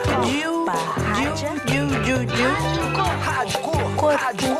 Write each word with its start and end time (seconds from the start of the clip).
Rádio. 3.24 4.54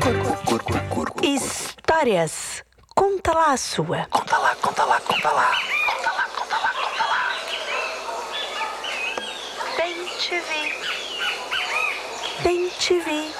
Corpo. 0.00 0.36
Cur, 0.46 0.58
cur, 0.62 0.80
cur, 0.90 1.10
cur. 1.10 1.24
Histórias. 1.24 2.64
Conta 2.94 3.32
lá 3.32 3.52
a 3.52 3.56
sua. 3.56 4.06
Conta 4.10 4.38
lá, 4.38 4.54
conta 4.56 4.84
lá, 4.84 5.00
conta 5.00 5.30
lá. 5.30 5.50
Conta 5.86 6.10
lá, 6.12 6.24
conta 6.36 6.56
lá, 6.56 6.70
conta 6.82 7.04
lá. 7.06 7.22
Bem 9.76 10.06
te 10.18 10.40
vi. 10.40 10.74
Bem 12.42 12.68
te 12.78 12.98
vi. 13.00 13.32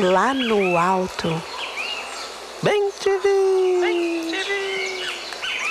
Lá 0.00 0.32
no 0.32 0.78
alto. 0.78 1.42
Bem 2.62 2.88
te 3.00 3.10
vi. 3.18 3.80
Bem 3.80 4.30
te 4.30 4.42
vi. 4.44 5.08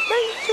Bem 0.10 0.28
te 0.44 0.52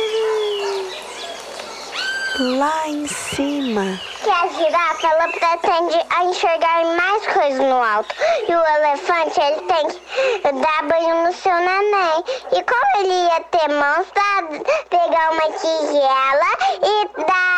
vi. 2.38 2.54
Lá 2.56 2.86
em 2.86 3.08
cima. 3.08 4.00
Que 4.22 4.30
a 4.30 4.46
girafa 4.46 5.08
ela 5.08 5.26
pretende 5.26 5.98
enxergar 6.22 6.84
mais 6.96 7.26
coisas 7.26 7.66
no 7.66 7.82
alto. 7.82 8.14
E 8.48 8.54
o 8.54 8.64
elefante 8.76 9.40
ele 9.40 9.60
tem 9.62 9.88
que 9.88 10.52
dar 10.52 10.82
banho 10.84 11.24
no 11.26 11.32
seu 11.32 11.54
neném. 11.56 12.24
E 12.52 12.62
como 12.62 12.86
ele 13.00 13.24
ia 13.24 13.40
ter 13.50 13.68
mãos 13.70 14.06
pra 14.14 14.42
pegar 14.88 15.32
uma 15.32 15.50
tigela 15.58 16.50
e 16.80 17.08
dar 17.26 17.53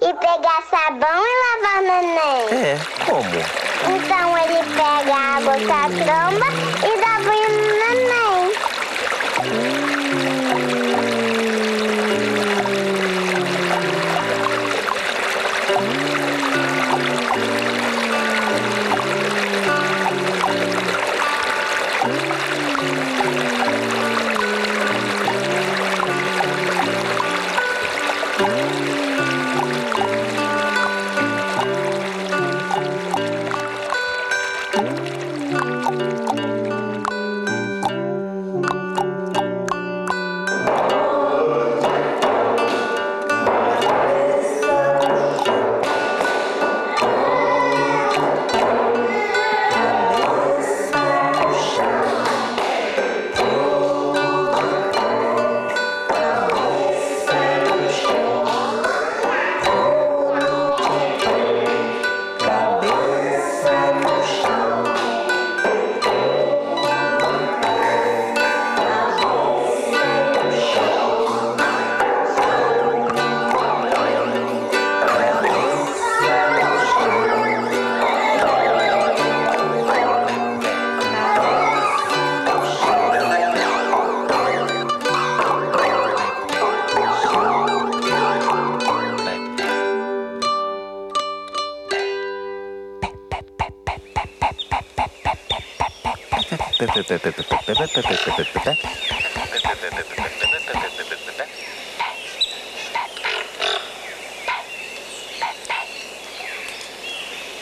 e 0.00 0.14
pegar 0.14 0.62
sabão 0.70 1.22
e 1.24 1.34
lavar 1.42 1.82
neném. 1.82 2.48
É, 2.52 2.78
como? 3.04 3.40
Então 3.86 4.38
ele 4.38 4.62
pega 4.74 5.14
a 5.14 5.36
água 5.36 5.54
com 5.54 5.72
a 5.72 5.88
tromba 5.88 6.48
e 6.82 6.90
dá 7.00 7.14
banho 7.20 7.48
no 7.50 7.62
neném. 7.78 8.34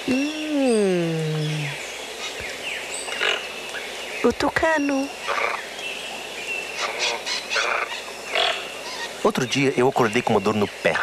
Hum. 0.08 1.69
O 4.25 4.32
tucano. 4.32 5.08
Outro 9.22 9.47
dia 9.47 9.72
eu 9.76 9.88
acordei 9.88 10.20
com 10.20 10.32
uma 10.34 10.41
dor 10.41 10.54
no 10.54 10.66
pé. 10.66 10.94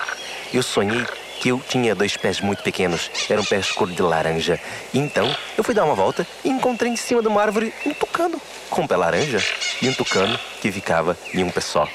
Eu 0.53 0.61
sonhei 0.61 1.05
eu 1.47 1.61
tinha 1.69 1.95
dois 1.95 2.17
pés 2.17 2.41
muito 2.41 2.61
pequenos. 2.63 3.09
Eram 3.29 3.43
pés 3.43 3.71
cor 3.71 3.89
de 3.89 4.01
laranja. 4.01 4.59
E 4.93 4.99
então 4.99 5.33
eu 5.57 5.63
fui 5.63 5.73
dar 5.73 5.85
uma 5.85 5.95
volta 5.95 6.27
e 6.43 6.49
encontrei 6.49 6.91
em 6.91 6.95
cima 6.95 7.21
de 7.21 7.27
uma 7.27 7.41
árvore 7.41 7.73
um 7.85 7.93
tucano 7.93 8.41
com 8.69 8.81
um 8.81 8.87
pé 8.87 8.97
laranja 8.97 9.41
e 9.81 9.87
um 9.87 9.93
tucano 9.93 10.37
que 10.61 10.71
ficava 10.71 11.17
em 11.33 11.43
um 11.43 11.49
pé 11.49 11.61
só. 11.61 11.87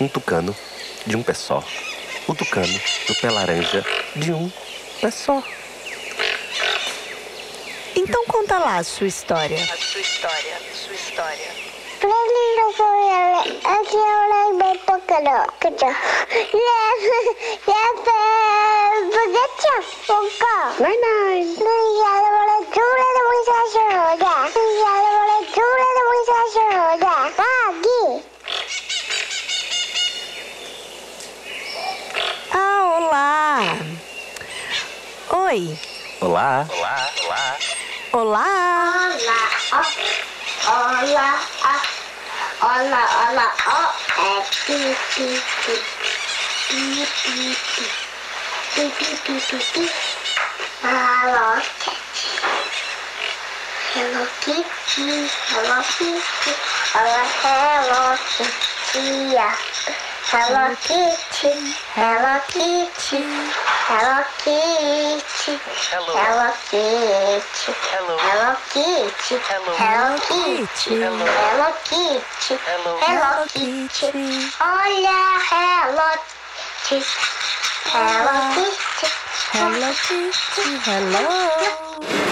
Um 0.00 0.08
tucano 0.08 0.54
de 1.06 1.16
um 1.16 1.22
pé 1.22 1.34
só. 1.34 1.62
O 2.26 2.34
tucano 2.34 2.80
do 3.06 3.14
pé 3.14 3.30
laranja 3.30 3.84
de 4.16 4.32
um 4.32 4.50
pé 5.00 5.10
só. 5.10 5.42
Então 7.94 8.24
conta 8.26 8.58
lá 8.58 8.78
a 8.78 8.84
sua 8.84 9.06
história. 9.06 9.56
A 9.62 9.76
sua 9.76 10.00
história, 10.00 10.56
a 10.56 10.76
sua 10.76 10.94
história. 10.94 11.71
Ah, 32.54 32.98
olá. 32.98 33.78
Oi. 35.30 35.78
Olá. 36.20 36.66
Olá, 36.68 37.10
olá. 37.24 37.58
Olá. 38.12 39.02
Ola 40.64 41.40
oh 41.64 41.91
Ola 42.62 43.02
Ola 43.26 43.46
oh. 43.66 43.90
Eh 44.22 44.42
pi 44.66 44.78
pi 45.10 45.26
pi 45.62 45.74
Pi 46.68 46.82
pi 47.18 47.56
pi 47.74 47.84
Pi 48.74 48.84
pi 48.98 49.08
pi 49.24 49.34
pi 49.48 49.58
pi 49.72 49.84
Hello 50.82 51.58
Hello 53.94 54.22
Kitty 54.42 55.26
Hello 55.50 55.78
Kitty 55.90 56.52
Hello 56.94 57.22
Hello 57.42 58.16
Kitty 58.30 59.34
yeah. 59.34 60.11
Hello 60.32 60.72
Kitty 60.80 61.52
Hello 61.92 62.40
Kitty 62.48 63.20
Hello 63.84 64.24
Kitty 64.40 65.20
Hello. 65.92 66.16
Kitty, 66.16 66.16
hello 66.16 66.48
Kitty 66.72 67.76
Hello. 67.92 68.16
Kitty, 68.72 69.36
hello 69.44 69.76
Kitty 69.76 69.76
Hello. 69.76 70.16
Kitty, 70.16 71.04
hello 71.04 71.68
Kitty 71.84 72.24
Hello. 72.64 72.96
Kitty, 72.96 73.04
hello 73.04 73.44
Kitty 73.44 73.44
Hello. 73.44 73.44
Kitty, 73.44 73.60
hello 73.60 73.84
Kitty 73.92 74.32
Olha 74.56 75.20
Hello 75.52 76.08
Kitty 76.88 77.04
Hello 77.92 78.34
Kitty 78.56 79.08
Hello 79.52 79.90
Kitty. 79.92 80.64
Hello. 80.88 82.31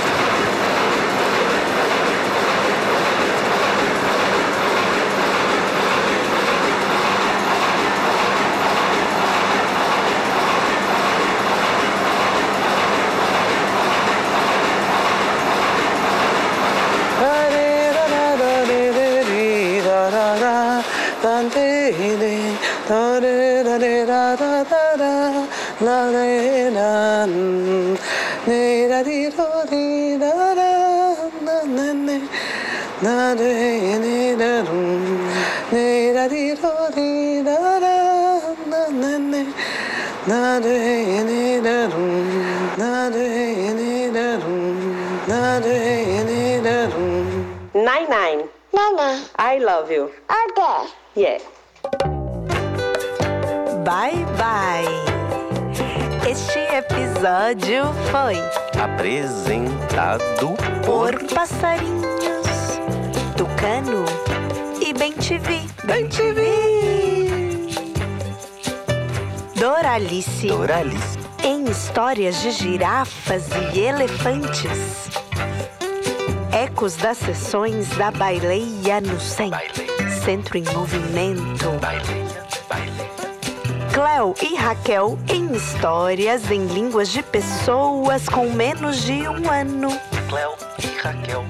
ta 24.64 24.96
da 24.96 25.12
la 25.86 25.98
le 26.14 26.70
na 26.76 27.26
ne 28.46 28.88
da 28.88 29.02
di 29.02 29.28
do 29.36 29.48
di 29.70 30.16
da 30.18 30.32
da 30.58 30.70
na 31.46 31.56
na 31.76 31.92
ne 31.92 32.18
na 33.02 33.34
de 33.40 33.52
ne 34.04 34.34
da 34.42 34.52
ru 34.68 34.82
ne 35.72 36.12
da 36.16 36.24
di 36.28 36.44
do 36.62 36.72
di 36.96 37.42
da 37.48 37.58
da 37.84 37.96
na 38.70 38.82
na 39.00 39.12
ne 39.32 39.42
na 40.28 40.60
de 40.60 40.78
ne 41.28 41.60
da 41.66 41.76
ru 41.92 42.08
na 42.80 42.92
de 43.14 43.26
ne 43.78 44.10
da 44.16 44.28
ru 44.44 44.58
na 45.30 45.42
de 45.66 45.78
ne 46.28 46.60
da 46.66 46.78
ru 46.94 47.08
nine 47.74 48.08
nine 48.16 48.42
Nana. 48.72 49.24
I 49.36 49.58
love 49.58 49.90
you. 49.90 50.10
Okay. 50.30 50.86
Yeah. 51.16 51.38
Bye, 53.84 54.26
bye. 54.36 54.84
Este 56.28 56.58
episódio 56.58 57.84
foi 58.10 58.36
Apresentado 58.80 60.54
por 60.84 61.18
passarinhos, 61.34 62.78
Tucano 63.36 64.04
e 64.80 64.92
Bem 64.92 65.12
TV. 65.12 65.62
Bem 65.84 66.08
TV. 66.08 67.68
Doralice 69.54 70.48
Doralice. 70.48 71.18
em 71.42 71.64
histórias 71.64 72.40
de 72.42 72.50
girafas 72.50 73.48
e 73.74 73.80
elefantes. 73.80 75.08
Ecos 76.52 76.96
das 76.96 77.18
sessões 77.18 77.88
da 77.96 78.10
baileia 78.10 79.00
no 79.00 79.18
centro. 79.20 79.58
Baileia. 79.58 80.20
Centro 80.24 80.58
em 80.58 80.64
movimento. 80.74 81.70
Baileia. 81.80 82.19
Cleo 84.00 84.34
e 84.40 84.56
Raquel 84.56 85.18
em 85.28 85.52
histórias 85.54 86.50
em 86.50 86.64
línguas 86.68 87.10
de 87.10 87.22
pessoas 87.22 88.26
com 88.30 88.48
menos 88.48 89.02
de 89.02 89.28
um 89.28 89.50
ano. 89.50 89.90
Cleo 90.26 90.54
e 90.82 90.86
Raquel. 91.02 91.44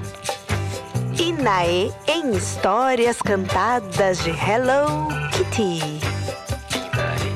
E 1.17 1.31
Naê 1.31 1.89
em 2.09 2.31
histórias 2.31 3.21
cantadas 3.21 4.21
de 4.21 4.31
Hello 4.31 5.07
Kitty. 5.31 5.79
Inae, 6.75 7.31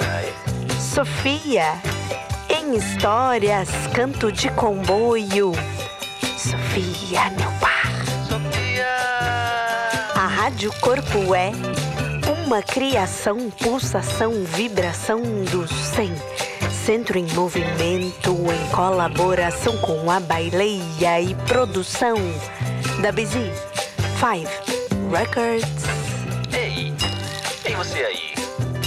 Inae. 0.00 0.80
Sofia 0.80 1.74
em 2.48 2.74
histórias 2.74 3.68
canto 3.92 4.32
de 4.32 4.48
comboio. 4.52 5.52
Sofia, 6.38 7.28
meu 7.38 7.50
par. 7.60 7.92
Sofia. 8.26 8.88
A 10.14 10.26
Rádio 10.26 10.72
Corpo 10.80 11.34
é 11.34 11.52
uma 12.26 12.62
criação, 12.62 13.50
pulsação, 13.50 14.32
vibração 14.44 15.20
do 15.50 15.66
100. 15.68 16.12
Centro 16.70 17.18
em 17.18 17.26
movimento, 17.32 18.30
em 18.30 18.70
colaboração 18.70 19.76
com 19.78 20.10
a 20.10 20.20
baileia 20.20 21.20
e 21.20 21.34
produção 21.46 22.16
da 23.00 23.10
Busy 23.12 23.50
Five 24.18 24.48
Records. 25.10 25.84
Ei, 26.52 26.92
ei 27.64 27.74
você 27.74 27.98
aí. 28.00 28.34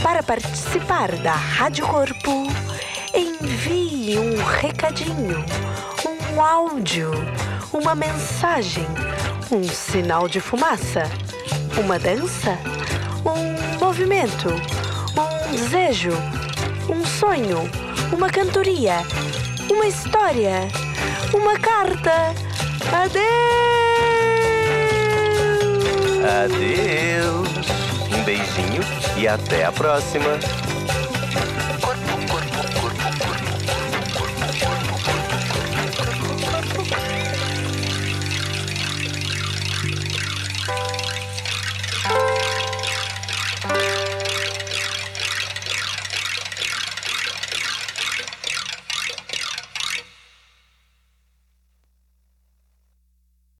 Para 0.01 0.21
participar 0.23 1.11
da 1.17 1.33
Rádio 1.33 1.87
Corpo, 1.87 2.47
envie 3.13 4.17
um 4.17 4.43
recadinho, 4.43 5.43
um 6.33 6.41
áudio, 6.41 7.11
uma 7.73 7.95
mensagem, 7.95 8.87
um 9.51 9.63
sinal 9.63 10.27
de 10.27 10.39
fumaça, 10.39 11.03
uma 11.83 11.97
dança, 11.97 12.57
movimento, 13.97 14.49
um 15.17 15.51
desejo, 15.51 16.11
um 16.87 17.03
sonho, 17.03 17.67
uma 18.15 18.29
cantoria, 18.29 18.97
uma 19.71 19.87
história, 19.87 20.67
uma 21.33 21.57
carta. 21.57 22.35
Adeus! 22.93 23.25
Adeus! 26.43 27.49
Um 28.15 28.23
beijinho 28.23 28.83
e 29.17 29.27
até 29.27 29.65
a 29.65 29.71
próxima! 29.71 30.37